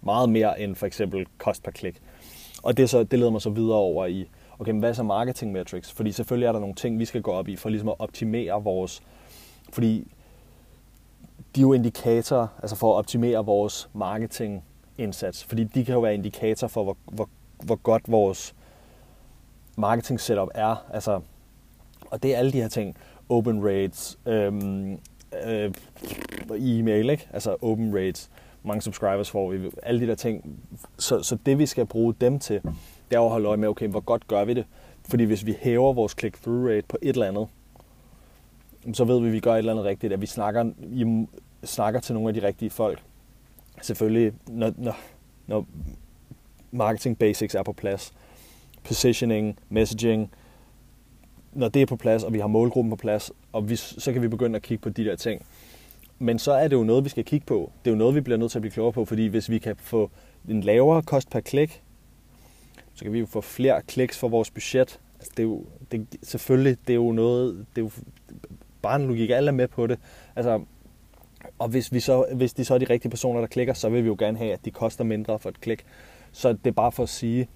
meget 0.00 0.28
mere 0.28 0.60
end 0.60 0.74
for 0.74 0.86
eksempel 0.86 1.26
kost 1.38 1.62
per 1.62 1.70
klik. 1.70 2.00
Og 2.62 2.76
det, 2.76 2.90
så, 2.90 3.04
det 3.04 3.18
leder 3.18 3.30
mig 3.30 3.40
så 3.40 3.50
videre 3.50 3.76
over 3.76 4.06
i, 4.06 4.30
okay, 4.58 4.70
men 4.70 4.78
hvad 4.78 4.88
er 4.88 4.94
så 4.94 5.02
marketing 5.02 5.52
metrics? 5.52 5.92
Fordi 5.92 6.12
selvfølgelig 6.12 6.46
er 6.46 6.52
der 6.52 6.60
nogle 6.60 6.74
ting, 6.74 6.98
vi 6.98 7.04
skal 7.04 7.22
gå 7.22 7.30
op 7.30 7.48
i, 7.48 7.56
for 7.56 7.68
ligesom 7.68 7.88
at 7.88 7.94
optimere 7.98 8.62
vores, 8.64 9.02
fordi 9.72 10.12
de 11.54 11.60
er 11.60 11.62
jo 11.62 11.72
indikatorer, 11.72 12.46
altså 12.62 12.76
for 12.76 12.94
at 12.94 12.98
optimere 12.98 13.44
vores 13.44 13.90
marketing 13.92 14.64
indsats, 14.98 15.44
fordi 15.44 15.64
de 15.64 15.84
kan 15.84 15.94
jo 15.94 16.00
være 16.00 16.14
indikator 16.14 16.66
for, 16.66 16.84
hvor, 16.84 16.96
hvor, 17.04 17.28
hvor 17.64 17.76
godt 17.76 18.02
vores 18.08 18.54
marketing 19.76 20.20
setup 20.20 20.48
er. 20.54 20.86
Altså, 20.92 21.20
og 22.10 22.22
det 22.22 22.34
er 22.34 22.38
alle 22.38 22.52
de 22.52 22.60
her 22.60 22.68
ting. 22.68 22.96
Open 23.28 23.64
rates, 23.64 24.18
øhm, 24.26 24.98
øh, 25.46 25.72
e-mail, 26.50 27.10
ikke? 27.10 27.28
altså 27.32 27.56
open 27.62 27.94
rates, 27.94 28.30
mange 28.62 28.82
subscribers 28.82 29.30
får 29.30 29.50
vi, 29.50 29.70
alle 29.82 30.00
de 30.00 30.06
der 30.06 30.14
ting. 30.14 30.60
Så, 30.98 31.22
så 31.22 31.38
det 31.46 31.58
vi 31.58 31.66
skal 31.66 31.86
bruge 31.86 32.14
dem 32.20 32.38
til, 32.38 32.60
det 33.10 33.16
er 33.16 33.20
at 33.20 33.30
holde 33.30 33.48
øje 33.48 33.56
med, 33.56 33.68
okay, 33.68 33.88
hvor 33.88 34.00
godt 34.00 34.28
gør 34.28 34.44
vi 34.44 34.54
det? 34.54 34.64
Fordi 35.08 35.24
hvis 35.24 35.46
vi 35.46 35.56
hæver 35.60 35.92
vores 35.92 36.14
click-through 36.20 36.68
rate 36.68 36.86
på 36.88 36.96
et 37.02 37.08
eller 37.08 37.26
andet, 37.26 37.48
så 38.92 39.04
ved 39.04 39.20
vi, 39.20 39.26
at 39.26 39.32
vi 39.32 39.40
gør 39.40 39.52
et 39.52 39.58
eller 39.58 39.72
andet 39.72 39.84
rigtigt, 39.84 40.12
at 40.12 40.20
vi 40.20 40.26
snakker, 40.26 40.70
I 40.92 41.26
snakker 41.64 42.00
til 42.00 42.14
nogle 42.14 42.28
af 42.28 42.34
de 42.34 42.46
rigtige 42.46 42.70
folk. 42.70 43.02
Selvfølgelig, 43.82 44.32
når, 44.48 44.72
når, 44.76 44.96
når 45.46 45.66
marketing 46.70 47.18
basics 47.18 47.54
er 47.54 47.62
på 47.62 47.72
plads, 47.72 48.12
positioning, 48.84 49.58
messaging, 49.68 50.30
når 51.52 51.68
det 51.68 51.82
er 51.82 51.86
på 51.86 51.96
plads, 51.96 52.24
og 52.24 52.32
vi 52.32 52.38
har 52.38 52.46
målgruppen 52.46 52.90
på 52.90 52.96
plads, 52.96 53.32
og 53.52 53.70
vi, 53.70 53.76
så 53.76 54.12
kan 54.12 54.22
vi 54.22 54.28
begynde 54.28 54.56
at 54.56 54.62
kigge 54.62 54.82
på 54.82 54.88
de 54.88 55.04
der 55.04 55.16
ting. 55.16 55.42
Men 56.18 56.38
så 56.38 56.52
er 56.52 56.68
det 56.68 56.76
jo 56.76 56.84
noget, 56.84 57.04
vi 57.04 57.08
skal 57.08 57.24
kigge 57.24 57.46
på. 57.46 57.72
Det 57.84 57.90
er 57.90 57.94
jo 57.94 57.98
noget, 57.98 58.14
vi 58.14 58.20
bliver 58.20 58.36
nødt 58.36 58.50
til 58.50 58.58
at 58.58 58.62
blive 58.62 58.72
klogere 58.72 58.92
på, 58.92 59.04
fordi 59.04 59.26
hvis 59.26 59.50
vi 59.50 59.58
kan 59.58 59.76
få 59.76 60.10
en 60.48 60.60
lavere 60.60 61.02
kost 61.02 61.30
per 61.30 61.40
klik, 61.40 61.82
så 62.94 63.04
kan 63.04 63.12
vi 63.12 63.18
jo 63.18 63.26
få 63.26 63.40
flere 63.40 63.82
kliks 63.82 64.18
for 64.18 64.28
vores 64.28 64.50
budget. 64.50 65.00
Altså, 65.18 65.30
det 65.36 65.38
er 65.38 65.46
jo, 65.46 65.64
det, 65.92 66.06
selvfølgelig, 66.22 66.76
det 66.86 66.92
er 66.92 66.96
jo 66.96 67.12
noget, 67.12 67.66
det 67.76 67.80
er 67.80 67.84
jo 67.84 67.90
bare 68.82 68.96
en 68.96 69.06
logik, 69.06 69.30
alle 69.30 69.48
er 69.48 69.52
med 69.52 69.68
på 69.68 69.86
det. 69.86 69.98
Altså, 70.36 70.64
Og 71.58 71.68
hvis, 71.68 71.92
vi 71.92 72.00
så, 72.00 72.26
hvis 72.34 72.52
de 72.52 72.64
så 72.64 72.74
er 72.74 72.78
de 72.78 72.84
rigtige 72.84 73.10
personer, 73.10 73.40
der 73.40 73.46
klikker, 73.46 73.74
så 73.74 73.88
vil 73.88 74.02
vi 74.02 74.08
jo 74.08 74.16
gerne 74.18 74.38
have, 74.38 74.52
at 74.52 74.64
de 74.64 74.70
koster 74.70 75.04
mindre 75.04 75.38
for 75.38 75.48
et 75.48 75.60
klik. 75.60 75.84
Så 76.32 76.52
det 76.52 76.66
er 76.66 76.72
bare 76.72 76.92
for 76.92 77.02
at 77.02 77.08
sige, 77.08 77.48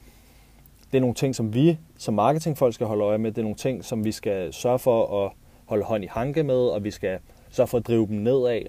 det 0.92 0.98
er 0.98 1.00
nogle 1.00 1.14
ting, 1.14 1.34
som 1.34 1.54
vi 1.54 1.78
som 1.96 2.14
marketingfolk 2.14 2.74
skal 2.74 2.86
holde 2.86 3.04
øje 3.04 3.18
med. 3.18 3.32
Det 3.32 3.38
er 3.38 3.42
nogle 3.42 3.56
ting, 3.56 3.84
som 3.84 4.04
vi 4.04 4.12
skal 4.12 4.52
sørge 4.52 4.78
for 4.78 5.24
at 5.24 5.32
holde 5.66 5.84
hånd 5.84 6.04
i 6.04 6.06
hanke 6.10 6.42
med, 6.42 6.54
og 6.54 6.84
vi 6.84 6.90
skal 6.90 7.18
sørge 7.50 7.66
for 7.66 7.78
at 7.78 7.86
drive 7.86 8.06
dem 8.06 8.16
nedad. 8.16 8.62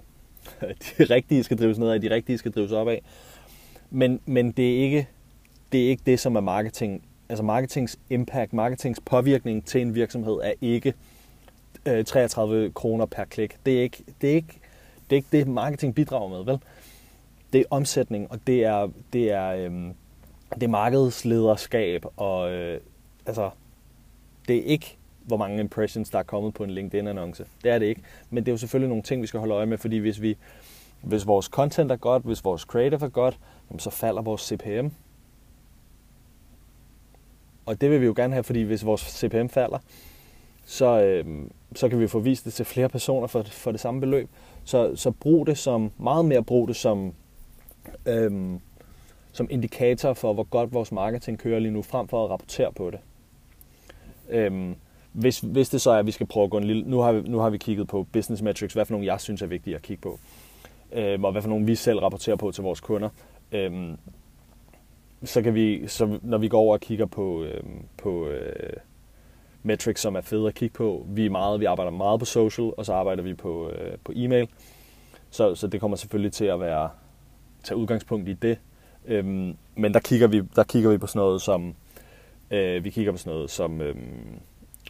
De 0.97 1.03
rigtige 1.03 1.43
skal 1.43 1.57
drives 1.57 1.77
nedad, 1.77 1.99
de 1.99 2.09
rigtige 2.09 2.37
skal 2.37 2.51
drives 2.51 2.71
opad. 2.71 2.97
Men, 3.89 4.19
men 4.25 4.51
det, 4.51 4.77
er 4.77 4.83
ikke, 4.83 5.07
det 5.71 5.85
er 5.85 5.89
ikke 5.89 6.03
det, 6.05 6.19
som 6.19 6.35
er 6.35 6.41
marketing. 6.41 7.03
Altså 7.29 7.43
marketings 7.43 7.99
impact, 8.09 8.53
marketings 8.53 8.99
påvirkning 9.05 9.65
til 9.65 9.81
en 9.81 9.95
virksomhed 9.95 10.33
er 10.43 10.53
ikke 10.61 10.93
øh, 11.85 12.05
33 12.05 12.71
kroner 12.71 13.05
per 13.05 13.25
klik. 13.25 13.57
Det 13.65 13.77
er 13.77 13.81
ikke 13.81 14.03
det, 14.21 14.31
er 14.31 14.35
ikke, 14.35 14.59
det, 15.09 15.11
er 15.11 15.15
ikke 15.15 15.27
det 15.31 15.47
marketing 15.47 15.95
bidrager 15.95 16.29
med, 16.29 16.45
vel? 16.45 16.59
Det 17.53 17.61
er 17.61 17.65
omsætning, 17.69 18.31
og 18.31 18.39
det 18.47 18.65
er, 18.65 18.89
det 19.13 19.31
er, 19.31 19.49
øhm, 19.49 19.93
det 20.53 20.63
er 20.63 20.67
markedslederskab, 20.67 22.05
og 22.17 22.51
øh, 22.51 22.81
altså, 23.25 23.49
det 24.47 24.57
er 24.57 24.63
ikke, 24.63 24.97
hvor 25.23 25.37
mange 25.37 25.59
impressions, 25.59 26.09
der 26.09 26.19
er 26.19 26.23
kommet 26.23 26.53
på 26.53 26.63
en 26.63 26.69
LinkedIn-annonce. 26.69 27.45
Det 27.63 27.71
er 27.71 27.79
det 27.79 27.85
ikke. 27.85 28.01
Men 28.29 28.43
det 28.43 28.51
er 28.51 28.53
jo 28.53 28.57
selvfølgelig 28.57 28.89
nogle 28.89 29.03
ting, 29.03 29.21
vi 29.21 29.27
skal 29.27 29.39
holde 29.39 29.53
øje 29.53 29.65
med, 29.65 29.77
fordi 29.77 29.97
hvis, 29.97 30.21
vi, 30.21 30.37
hvis 31.01 31.27
vores 31.27 31.45
content 31.45 31.91
er 31.91 31.95
godt, 31.95 32.23
hvis 32.23 32.45
vores 32.45 32.61
creative 32.61 33.05
er 33.05 33.09
godt, 33.09 33.39
jamen, 33.69 33.79
så 33.79 33.89
falder 33.89 34.21
vores 34.21 34.41
CPM. 34.41 34.87
Og 37.65 37.81
det 37.81 37.91
vil 37.91 38.01
vi 38.01 38.05
jo 38.05 38.13
gerne 38.15 38.33
have, 38.33 38.43
fordi 38.43 38.61
hvis 38.61 38.85
vores 38.85 39.01
CPM 39.01 39.47
falder, 39.47 39.77
så, 40.65 41.01
øh, 41.01 41.25
så 41.75 41.89
kan 41.89 41.99
vi 41.99 42.07
få 42.07 42.19
vist 42.19 42.45
det 42.45 42.53
til 42.53 42.65
flere 42.65 42.89
personer 42.89 43.27
for, 43.27 43.43
for 43.43 43.71
det 43.71 43.79
samme 43.79 43.99
beløb. 43.99 44.29
Så, 44.63 44.95
så 44.95 45.11
brug 45.11 45.47
det 45.47 45.57
som, 45.57 45.91
meget 45.97 46.25
mere 46.25 46.43
brug 46.43 46.67
det 46.67 46.75
som, 46.75 47.13
øh, 48.05 48.59
som 49.33 49.47
indikator 49.49 50.13
for, 50.13 50.33
hvor 50.33 50.43
godt 50.43 50.73
vores 50.73 50.91
marketing 50.91 51.39
kører 51.39 51.59
lige 51.59 51.71
nu, 51.71 51.81
frem 51.81 52.07
for 52.07 52.23
at 52.23 52.29
rapportere 52.29 52.73
på 52.73 52.91
det. 52.91 52.99
Øhm, 54.29 54.75
hvis, 55.11 55.39
hvis 55.39 55.69
det 55.69 55.81
så 55.81 55.91
er, 55.91 55.97
at 55.97 56.05
vi 56.05 56.11
skal 56.11 56.27
prøve 56.27 56.43
at 56.43 56.49
gå 56.49 56.57
en 56.57 56.63
lille... 56.63 56.83
Nu 56.83 56.99
har 56.99 57.11
vi, 57.11 57.29
nu 57.29 57.39
har 57.39 57.49
vi 57.49 57.57
kigget 57.57 57.87
på 57.87 58.07
business 58.11 58.41
metrics, 58.41 58.73
hvad 58.73 58.85
for 58.85 58.93
nogle 58.93 59.05
jeg 59.05 59.21
synes 59.21 59.41
er 59.41 59.47
vigtige 59.47 59.75
at 59.75 59.81
kigge 59.81 60.01
på, 60.01 60.19
øhm, 60.91 61.23
og 61.23 61.31
hvad 61.31 61.41
for 61.41 61.49
nogle 61.49 61.65
vi 61.65 61.75
selv 61.75 61.99
rapporterer 61.99 62.35
på 62.35 62.51
til 62.51 62.63
vores 62.63 62.81
kunder. 62.81 63.09
Øhm, 63.51 63.97
så 65.23 65.41
kan 65.41 65.53
vi, 65.53 65.87
så 65.87 66.19
når 66.21 66.37
vi 66.37 66.47
går 66.47 66.59
over 66.59 66.73
og 66.73 66.81
kigger 66.81 67.05
på, 67.05 67.43
øhm, 67.43 67.85
på 67.97 68.27
øh, 68.27 68.73
metrics, 69.63 70.01
som 70.01 70.15
er 70.15 70.21
fede 70.21 70.47
at 70.47 70.55
kigge 70.55 70.73
på. 70.73 71.05
Vi, 71.09 71.25
er 71.25 71.29
meget, 71.29 71.59
vi 71.59 71.65
arbejder 71.65 71.91
meget 71.91 72.19
på 72.19 72.25
social, 72.25 72.71
og 72.77 72.85
så 72.85 72.93
arbejder 72.93 73.23
vi 73.23 73.33
på, 73.33 73.69
øh, 73.69 73.97
på 74.03 74.11
e-mail. 74.15 74.47
Så, 75.29 75.55
så 75.55 75.67
det 75.67 75.79
kommer 75.79 75.97
selvfølgelig 75.97 76.33
til 76.33 76.45
at 76.45 76.59
være 76.59 76.89
tage 77.63 77.77
udgangspunkt 77.77 78.29
i 78.29 78.33
det. 78.33 78.57
Øhm, 79.05 79.55
men 79.75 79.93
der 79.93 79.99
kigger, 79.99 80.27
vi, 80.27 80.41
der 80.55 80.63
kigger 80.63 80.89
vi 80.89 80.97
på 80.97 81.07
sådan 81.07 81.19
noget 81.19 81.41
som 81.41 81.75
øh, 82.51 82.83
vi 82.83 82.89
kigger 82.89 83.11
på 83.11 83.17
sådan 83.17 83.33
noget 83.33 83.51
som 83.51 83.81
øh, 83.81 83.95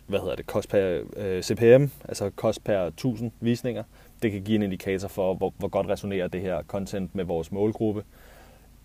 hvad 0.08 0.20
hedder 0.20 0.36
det, 0.36 0.48
kost 0.48 0.70
per 0.70 1.02
øh, 1.18 1.44
CPM, 1.44 1.86
altså 2.10 2.30
kost 2.30 2.64
per 2.64 2.80
1000 2.80 3.32
visninger. 3.40 3.84
Det 4.22 4.32
kan 4.32 4.44
give 4.44 4.56
en 4.56 4.62
indikator 4.62 5.08
for, 5.08 5.34
hvor, 5.34 5.54
hvor 5.58 5.68
godt 5.68 5.88
resonerer 5.88 6.28
det 6.28 6.42
her 6.42 6.64
content 6.64 7.16
med 7.16 7.24
vores 7.24 7.52
målgruppe. 7.52 8.04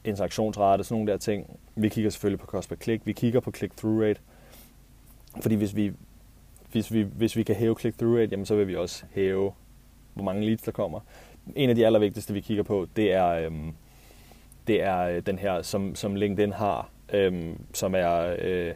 Interaktionsrate, 0.04 0.84
sådan 0.84 0.94
nogle 0.94 1.12
der 1.12 1.18
ting. 1.18 1.58
Vi 1.76 1.88
kigger 1.88 2.10
selvfølgelig 2.10 2.40
på 2.40 2.46
kost 2.46 2.68
per 2.68 2.76
klik. 2.76 3.06
Vi 3.06 3.12
kigger 3.12 3.40
på 3.40 3.52
click-through 3.56 4.02
rate. 4.02 4.20
Fordi 5.40 5.54
hvis 5.54 5.76
vi, 5.76 5.92
hvis 6.72 6.92
vi, 6.92 7.02
hvis 7.02 7.36
vi 7.36 7.42
kan 7.42 7.54
hæve 7.54 7.76
click-through 7.80 8.18
rate, 8.18 8.28
jamen 8.30 8.46
så 8.46 8.56
vil 8.56 8.68
vi 8.68 8.76
også 8.76 9.04
hæve, 9.12 9.52
hvor 10.14 10.24
mange 10.24 10.46
leads 10.46 10.62
der 10.62 10.72
kommer. 10.72 11.00
En 11.56 11.70
af 11.70 11.76
de 11.76 11.86
allervigtigste, 11.86 12.34
vi 12.34 12.40
kigger 12.40 12.62
på, 12.62 12.86
det 12.96 13.12
er, 13.12 13.28
øhm, 13.28 13.72
det 14.68 14.82
er 14.82 14.98
øh, 14.98 15.22
den 15.26 15.38
her, 15.38 15.62
som, 15.62 15.94
som 15.94 16.14
LinkedIn 16.14 16.52
har, 16.52 16.90
øhm, 17.12 17.60
som 17.74 17.94
er, 17.94 18.36
øh, 18.38 18.72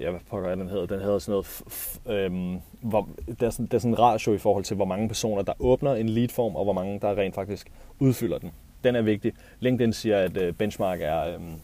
jeg 0.00 0.10
hvad 0.10 0.20
pokker 0.30 0.54
den 0.54 0.68
hedder, 0.68 0.86
den 0.86 1.00
hedder 1.00 1.18
sådan 1.18 1.32
noget, 1.32 1.46
f- 1.46 1.62
f- 1.68 2.12
øhm, 2.12 2.60
hvor, 2.80 3.08
der, 3.40 3.46
er 3.46 3.50
sådan, 3.50 3.66
der 3.66 3.74
er 3.74 3.78
sådan 3.78 3.92
en 3.92 3.98
ratio 3.98 4.32
i 4.32 4.38
forhold 4.38 4.64
til, 4.64 4.76
hvor 4.76 4.84
mange 4.84 5.08
personer, 5.08 5.42
der 5.42 5.52
åbner 5.60 5.94
en 5.94 6.08
lead-form, 6.08 6.56
og 6.56 6.64
hvor 6.64 6.72
mange, 6.72 7.00
der 7.00 7.18
rent 7.18 7.34
faktisk 7.34 7.70
udfylder 7.98 8.38
den. 8.38 8.52
Den 8.84 8.96
er 8.96 9.02
vigtig. 9.02 9.32
LinkedIn 9.60 9.92
siger, 9.92 10.18
at 10.18 10.36
øh, 10.36 10.52
benchmark 10.54 11.00
er, 11.00 11.34
øhm, 11.34 11.54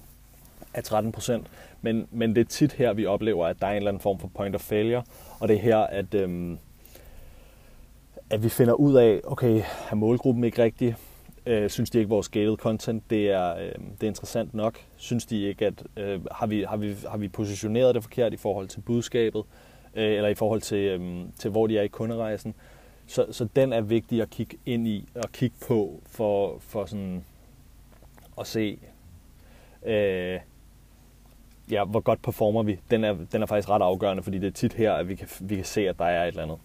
er 0.74 0.80
13 0.80 1.12
procent, 1.12 1.46
men, 1.82 2.08
men 2.10 2.34
det 2.34 2.40
er 2.40 2.44
tit 2.44 2.72
her, 2.72 2.92
vi 2.92 3.06
oplever, 3.06 3.46
at 3.46 3.56
der 3.60 3.66
er 3.66 3.70
en 3.70 3.76
eller 3.76 3.90
anden 3.90 4.00
form 4.00 4.18
for 4.18 4.30
point 4.34 4.54
of 4.54 4.60
failure, 4.60 5.02
og 5.40 5.48
det 5.48 5.56
er 5.56 5.60
her, 5.60 5.78
at, 5.78 6.14
øhm, 6.14 6.58
at 8.30 8.44
vi 8.44 8.48
finder 8.48 8.74
ud 8.74 8.94
af, 8.94 9.20
okay, 9.24 9.62
er 9.90 9.94
målgruppen 9.94 10.44
ikke 10.44 10.62
rigtig? 10.62 10.96
Øh, 11.46 11.70
synes 11.70 11.90
de 11.90 11.98
ikke, 11.98 12.06
at 12.06 12.10
vores 12.10 12.28
gated 12.28 12.56
content 12.56 13.10
det 13.10 13.30
er, 13.30 13.56
øh, 13.56 13.72
det 13.92 14.02
er 14.02 14.06
interessant 14.06 14.54
nok? 14.54 14.78
Synes 14.96 15.26
de 15.26 15.42
ikke, 15.42 15.66
at 15.66 15.84
øh, 15.96 16.20
har, 16.30 16.46
vi, 16.46 16.62
har, 16.62 16.76
vi, 16.76 16.96
har 17.08 17.16
vi 17.16 17.28
positioneret 17.28 17.94
det 17.94 18.02
forkert 18.02 18.32
i 18.32 18.36
forhold 18.36 18.68
til 18.68 18.80
budskabet, 18.80 19.44
øh, 19.94 20.12
eller 20.12 20.28
i 20.28 20.34
forhold 20.34 20.60
til, 20.60 20.78
øh, 20.78 21.24
til, 21.38 21.50
hvor 21.50 21.66
de 21.66 21.78
er 21.78 21.82
i 21.82 21.88
kunderejsen? 21.88 22.54
Så, 23.06 23.26
så 23.30 23.48
den 23.56 23.72
er 23.72 23.80
vigtig 23.80 24.22
at 24.22 24.30
kigge 24.30 24.56
ind 24.66 24.88
i 24.88 25.08
og 25.14 25.32
kigge 25.32 25.56
på 25.66 26.00
for, 26.06 26.58
for 26.60 26.84
sådan 26.84 27.24
at 28.40 28.46
se, 28.46 28.78
øh, 29.86 30.40
ja, 31.70 31.84
hvor 31.84 32.00
godt 32.00 32.22
performer 32.22 32.62
vi, 32.62 32.80
den 32.90 33.04
er, 33.04 33.16
den 33.32 33.42
er 33.42 33.46
faktisk 33.46 33.68
ret 33.68 33.82
afgørende, 33.82 34.22
fordi 34.22 34.38
det 34.38 34.46
er 34.46 34.50
tit 34.50 34.72
her, 34.72 34.92
at 34.92 35.08
vi 35.08 35.14
kan, 35.14 35.28
vi 35.40 35.56
kan 35.56 35.64
se, 35.64 35.88
at 35.88 35.98
der 35.98 36.04
er 36.04 36.22
et 36.22 36.28
eller 36.28 36.42
andet. 36.42 36.58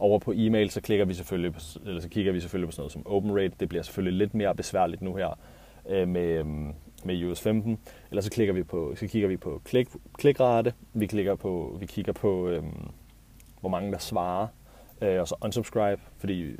Over 0.00 0.18
på 0.18 0.32
e-mail, 0.36 0.70
så, 0.70 0.80
klikker 0.80 1.04
vi 1.04 1.14
selvfølgelig 1.14 1.52
på, 1.52 1.60
eller 1.86 2.00
så 2.00 2.08
kigger 2.08 2.32
vi 2.32 2.40
selvfølgelig 2.40 2.68
på 2.68 2.72
sådan 2.72 2.82
noget 2.82 2.92
som 2.92 3.06
open 3.06 3.36
rate. 3.36 3.52
Det 3.60 3.68
bliver 3.68 3.82
selvfølgelig 3.82 4.18
lidt 4.18 4.34
mere 4.34 4.54
besværligt 4.54 5.02
nu 5.02 5.14
her 5.14 5.38
øh, 5.88 6.08
med, 6.08 6.38
øhm, 6.38 6.72
med 7.04 7.24
US 7.24 7.40
15. 7.40 7.78
Eller 8.10 8.22
så, 8.22 8.30
klikker 8.30 8.54
vi 8.54 8.62
på, 8.62 8.94
så 8.96 9.06
kigger 9.06 9.28
vi 9.28 9.36
på 9.36 9.62
klik, 9.64 9.88
klikrate. 10.18 10.74
Vi, 10.94 11.06
klikker 11.06 11.34
på, 11.34 11.76
vi 11.80 11.86
kigger 11.86 12.12
på, 12.12 12.48
øh, 12.48 12.62
hvor 13.60 13.68
mange 13.68 13.92
der 13.92 13.98
svarer. 13.98 14.46
Øh, 15.02 15.20
og 15.20 15.28
så 15.28 15.34
unsubscribe, 15.44 16.02
fordi 16.18 16.56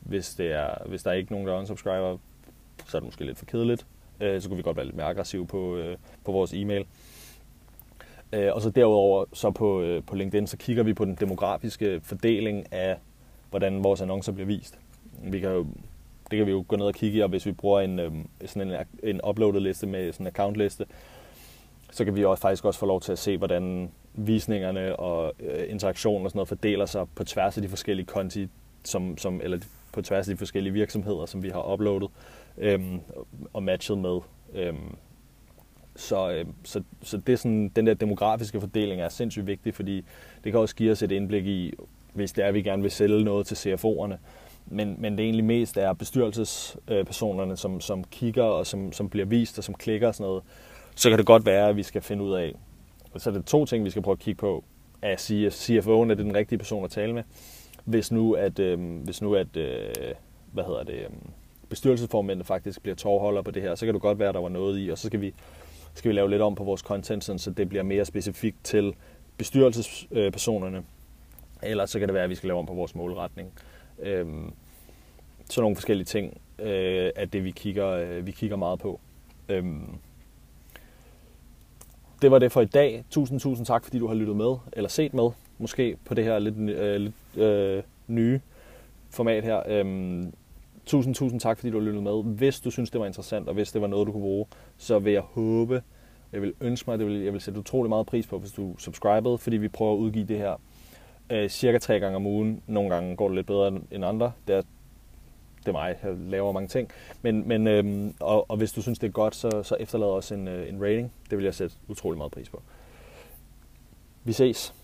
hvis, 0.00 0.34
det 0.34 0.52
er, 0.52 0.88
hvis 0.88 1.02
der 1.02 1.10
er 1.10 1.14
ikke 1.14 1.32
nogen, 1.32 1.46
der 1.46 1.58
unsubscriber, 1.58 2.18
så 2.86 2.96
er 2.96 3.00
det 3.00 3.06
måske 3.06 3.24
lidt 3.24 3.38
for 3.38 3.46
kedeligt. 3.46 3.86
Øh, 4.20 4.40
så 4.40 4.48
kunne 4.48 4.56
vi 4.56 4.62
godt 4.62 4.76
være 4.76 4.86
lidt 4.86 4.96
mere 4.96 5.06
aggressive 5.06 5.46
på, 5.46 5.76
øh, 5.76 5.96
på 6.24 6.32
vores 6.32 6.52
e-mail. 6.52 6.86
Øh, 8.32 8.54
og 8.54 8.62
så 8.62 8.70
derudover 8.70 9.24
så 9.32 9.50
på, 9.50 9.80
øh, 9.80 10.02
på 10.06 10.16
LinkedIn, 10.16 10.46
så 10.46 10.56
kigger 10.56 10.82
vi 10.82 10.94
på 10.94 11.04
den 11.04 11.14
demografiske 11.14 12.00
fordeling 12.02 12.72
af, 12.72 12.96
hvordan 13.50 13.84
vores 13.84 14.00
annoncer 14.00 14.32
bliver 14.32 14.46
vist. 14.46 14.78
Vi 15.22 15.40
kan 15.40 15.50
jo, 15.50 15.66
det 16.30 16.36
kan 16.36 16.46
vi 16.46 16.50
jo 16.50 16.64
gå 16.68 16.76
ned 16.76 16.86
og 16.86 16.94
kigge 16.94 17.18
i, 17.18 17.20
og 17.20 17.28
hvis 17.28 17.46
vi 17.46 17.52
bruger 17.52 17.80
en, 17.80 17.98
øhm, 17.98 18.28
sådan 18.46 18.70
en, 18.70 18.76
en 19.02 19.20
uploadet 19.28 19.62
liste 19.62 19.86
med 19.86 20.12
sådan 20.12 20.26
en 20.26 20.28
account 20.28 20.56
liste, 20.56 20.86
så 21.90 22.04
kan 22.04 22.16
vi 22.16 22.24
også 22.24 22.40
faktisk 22.40 22.64
også 22.64 22.80
få 22.80 22.86
lov 22.86 23.00
til 23.00 23.12
at 23.12 23.18
se, 23.18 23.36
hvordan 23.36 23.90
visningerne 24.14 24.96
og 24.96 25.32
øh, 25.40 25.70
interaktionen 25.70 26.24
og 26.24 26.30
sådan 26.30 26.38
noget 26.38 26.48
fordeler 26.48 26.86
sig 26.86 27.06
på 27.14 27.24
tværs 27.24 27.56
af 27.56 27.62
de 27.62 27.68
forskellige 27.68 28.06
konti, 28.06 28.48
som, 28.84 29.18
som, 29.18 29.40
eller 29.44 29.58
på 29.92 30.02
tværs 30.02 30.28
af 30.28 30.34
de 30.34 30.38
forskellige 30.38 30.72
virksomheder, 30.72 31.26
som 31.26 31.42
vi 31.42 31.48
har 31.48 31.72
uploadet 31.72 32.10
øhm, 32.58 33.00
og 33.52 33.62
matchet 33.62 33.98
med. 33.98 34.20
øhm, 34.54 34.96
så, 35.96 36.30
øh, 36.30 36.44
så, 36.64 36.82
så 37.02 37.16
det 37.16 37.32
er 37.32 37.36
sådan, 37.36 37.68
den 37.76 37.86
der 37.86 37.94
demografiske 37.94 38.60
fordeling 38.60 39.00
er 39.00 39.08
sindssygt 39.08 39.46
vigtig, 39.46 39.74
fordi 39.74 40.04
det 40.44 40.52
kan 40.52 40.60
også 40.60 40.76
give 40.76 40.92
os 40.92 41.02
et 41.02 41.12
indblik 41.12 41.46
i, 41.46 41.72
hvis 42.12 42.32
det 42.32 42.44
er, 42.44 42.48
at 42.48 42.54
vi 42.54 42.62
gerne 42.62 42.82
vil 42.82 42.90
sælge 42.90 43.24
noget 43.24 43.46
til 43.46 43.54
CFO'erne. 43.54 44.14
Men, 44.66 44.96
men 44.98 45.12
det 45.12 45.24
egentlig 45.24 45.44
mest 45.44 45.76
er 45.76 45.92
bestyrelsespersonerne, 45.92 47.56
som, 47.56 47.80
som 47.80 48.04
kigger 48.04 48.42
og 48.42 48.66
som, 48.66 48.92
som 48.92 49.08
bliver 49.08 49.26
vist 49.26 49.58
og 49.58 49.64
som 49.64 49.74
klikker 49.74 50.08
og 50.08 50.14
sådan 50.14 50.26
noget. 50.28 50.42
Så 50.96 51.08
kan 51.08 51.18
det 51.18 51.26
godt 51.26 51.46
være, 51.46 51.68
at 51.68 51.76
vi 51.76 51.82
skal 51.82 52.02
finde 52.02 52.24
ud 52.24 52.32
af. 52.34 52.54
Så 53.16 53.30
er 53.30 53.34
det 53.34 53.44
to 53.44 53.64
ting, 53.64 53.84
vi 53.84 53.90
skal 53.90 54.02
prøve 54.02 54.12
at 54.12 54.18
kigge 54.18 54.38
på. 54.38 54.64
Er 55.02 55.16
CFO'en 55.48 56.10
er 56.10 56.14
det 56.14 56.24
den 56.24 56.34
rigtige 56.34 56.58
person 56.58 56.84
at 56.84 56.90
tale 56.90 57.12
med? 57.12 57.22
Hvis 57.84 58.12
nu 58.12 58.32
at, 58.32 58.58
øh, 58.58 59.02
hvis 59.04 59.22
nu 59.22 59.34
at 59.34 59.56
øh, 59.56 59.94
hvad 60.52 60.64
hedder 60.64 60.82
det, 60.82 60.94
øh, 60.94 61.10
bestyrelsesformændene 61.68 62.44
faktisk 62.44 62.82
bliver 62.82 62.96
tårholder 62.96 63.42
på 63.42 63.50
det 63.50 63.62
her, 63.62 63.74
så 63.74 63.86
kan 63.86 63.94
det 63.94 64.02
godt 64.02 64.18
være, 64.18 64.28
at 64.28 64.34
der 64.34 64.40
var 64.40 64.48
noget 64.48 64.86
i, 64.86 64.88
og 64.88 64.98
så 64.98 65.06
skal 65.06 65.20
vi 65.20 65.34
skal 65.96 66.08
vi 66.08 66.14
lave 66.14 66.30
lidt 66.30 66.42
om 66.42 66.54
på 66.54 66.64
vores 66.64 66.80
content, 66.80 67.24
så 67.24 67.50
det 67.56 67.68
bliver 67.68 67.82
mere 67.82 68.04
specifikt 68.04 68.56
til 68.64 68.94
bestyrelsespersonerne. 69.36 70.84
Eller 71.62 71.86
så 71.86 71.98
kan 71.98 72.08
det 72.08 72.14
være, 72.14 72.24
at 72.24 72.30
vi 72.30 72.34
skal 72.34 72.46
lave 72.46 72.58
om 72.58 72.66
på 72.66 72.74
vores 72.74 72.94
målretning. 72.94 73.52
Øhm, 73.98 74.52
så 75.50 75.60
nogle 75.60 75.76
forskellige 75.76 76.04
ting 76.04 76.40
øh, 76.58 77.10
er 77.16 77.24
det, 77.24 77.44
vi 77.44 77.50
kigger, 77.50 77.88
øh, 77.88 78.26
vi 78.26 78.30
kigger 78.30 78.56
meget 78.56 78.78
på. 78.78 79.00
Øhm, 79.48 79.98
det 82.22 82.30
var 82.30 82.38
det 82.38 82.52
for 82.52 82.60
i 82.60 82.64
dag. 82.64 83.04
Tusind, 83.10 83.40
tusind 83.40 83.66
tak, 83.66 83.84
fordi 83.84 83.98
du 83.98 84.06
har 84.06 84.14
lyttet 84.14 84.36
med, 84.36 84.56
eller 84.72 84.88
set 84.88 85.14
med, 85.14 85.30
måske 85.58 85.96
på 86.04 86.14
det 86.14 86.24
her 86.24 86.38
lidt, 86.38 86.58
øh, 86.58 86.96
lidt 87.00 87.44
øh, 87.44 87.82
nye 88.06 88.40
format 89.10 89.44
her. 89.44 89.62
Øhm, 89.66 90.32
Tusind, 90.86 91.14
tusind 91.14 91.40
tak, 91.40 91.58
fordi 91.58 91.70
du 91.70 91.80
lyttet 91.80 92.02
med. 92.02 92.24
Hvis 92.24 92.60
du 92.60 92.70
synes, 92.70 92.90
det 92.90 93.00
var 93.00 93.06
interessant, 93.06 93.48
og 93.48 93.54
hvis 93.54 93.72
det 93.72 93.82
var 93.82 93.86
noget, 93.86 94.06
du 94.06 94.12
kunne 94.12 94.22
bruge, 94.22 94.46
så 94.76 94.98
vil 94.98 95.12
jeg 95.12 95.22
håbe, 95.22 95.82
jeg 96.32 96.42
vil 96.42 96.54
ønske 96.60 96.90
mig, 96.90 96.98
det 96.98 97.06
vil, 97.06 97.20
jeg 97.20 97.32
vil 97.32 97.40
sætte 97.40 97.60
utrolig 97.60 97.88
meget 97.88 98.06
pris 98.06 98.26
på, 98.26 98.38
hvis 98.38 98.52
du 98.52 98.74
subscribede, 98.78 99.38
fordi 99.38 99.56
vi 99.56 99.68
prøver 99.68 99.92
at 99.92 99.98
udgive 99.98 100.24
det 100.24 100.38
her 100.38 100.60
øh, 101.30 101.48
cirka 101.48 101.78
tre 101.78 102.00
gange 102.00 102.16
om 102.16 102.26
ugen. 102.26 102.62
Nogle 102.66 102.90
gange 102.90 103.16
går 103.16 103.28
det 103.28 103.34
lidt 103.34 103.46
bedre 103.46 103.80
end 103.90 104.04
andre. 104.04 104.32
Det 104.46 104.56
er, 104.56 104.62
det 105.58 105.68
er 105.68 105.72
mig, 105.72 105.96
jeg 106.02 106.14
laver 106.16 106.52
mange 106.52 106.68
ting. 106.68 106.90
Men, 107.22 107.48
men, 107.48 107.66
øhm, 107.66 108.14
og, 108.20 108.50
og 108.50 108.56
hvis 108.56 108.72
du 108.72 108.82
synes, 108.82 108.98
det 108.98 109.06
er 109.06 109.12
godt, 109.12 109.34
så, 109.34 109.62
så 109.62 109.76
efterlad 109.80 110.06
også 110.06 110.34
en, 110.34 110.48
øh, 110.48 110.68
en 110.68 110.82
rating. 110.82 111.12
Det 111.30 111.38
vil 111.38 111.44
jeg 111.44 111.54
sætte 111.54 111.76
utrolig 111.88 112.18
meget 112.18 112.32
pris 112.32 112.48
på. 112.48 112.62
Vi 114.24 114.32
ses. 114.32 114.74